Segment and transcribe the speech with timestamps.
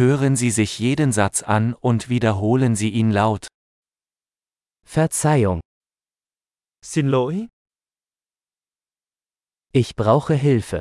[0.00, 3.48] Hören Sie sich jeden Satz an und wiederholen Sie ihn laut.
[4.82, 5.60] Verzeihung,
[6.82, 7.48] Xin lỗi,
[9.72, 10.80] ich brauche Hilfe.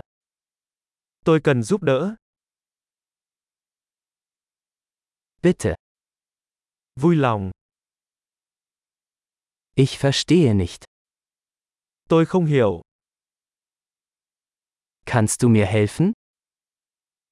[1.26, 2.16] tôi cần giúp đỡ.
[5.42, 5.76] Bitte,
[6.96, 7.52] Vui lòng,
[9.76, 10.86] ich verstehe nicht.
[12.10, 12.82] tôi không hiểu.
[15.06, 16.14] Kannst du mir helfen?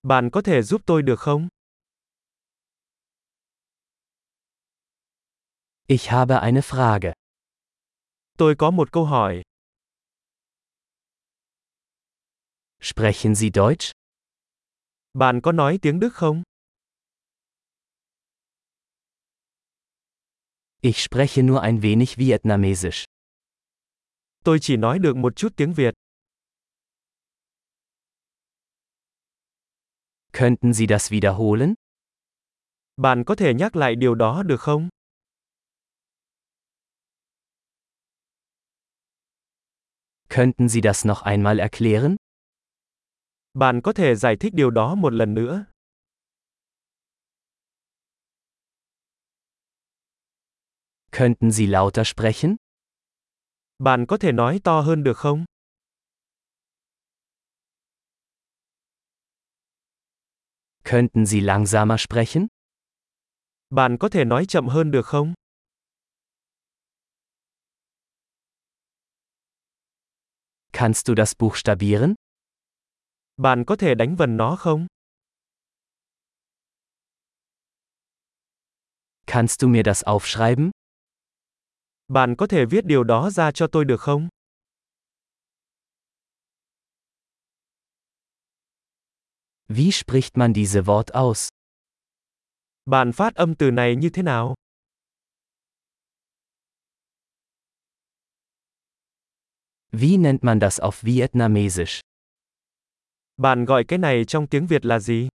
[0.04, 1.48] Bạn có thể giúp tôi được không?
[5.90, 7.14] Ich habe eine Frage.
[8.38, 9.42] Tôi có một câu hỏi.
[12.82, 13.92] Sprechen Sie Deutsch?
[15.14, 16.44] Bạn có nói tiếng Đức không?
[20.82, 23.06] Ich spreche nur ein wenig Vietnamesisch.
[24.44, 25.94] Tôi chỉ nói được một chút tiếng Việt.
[30.34, 31.74] Könnten Sie das wiederholen?
[32.98, 34.90] Bạn có thể nhắc lại điều đó được không?
[40.30, 42.16] Könnten Sie das noch einmal erklären?
[43.54, 45.66] Bạn có thể giải thích điều đó một lần nữa.
[51.12, 52.56] Könnten Sie lauter sprechen?
[53.80, 55.46] Bạn có thể nói to hơn được không?
[60.84, 62.48] Könnten Sie langsamer sprechen?
[63.70, 65.34] Bạn có thể nói chậm hơn được không?
[70.78, 72.14] Kannst du das buchstabieren?
[73.38, 74.88] Bạn có thể đánh vần nó không?
[79.28, 80.72] Kannst du mir das aufschreiben?
[82.08, 84.28] Bạn có thể viết điều đó ra cho tôi được không?
[89.68, 91.50] Wie spricht man diese Wort aus?
[92.86, 94.57] Bạn phát âm từ này như thế nào?
[100.00, 102.02] Wie nennt man das auf Vietnamesisch?
[103.38, 105.28] Bạn gọi cái này trong tiếng Việt là gì?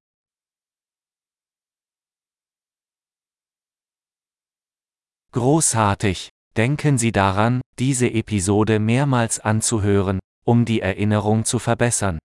[5.32, 6.30] Großartig!
[6.56, 12.20] Denken Sie daran, diese Episode mehrmals anzuhören, um die Erinnerung zu verbessern.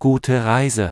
[0.00, 0.90] Gute Reise!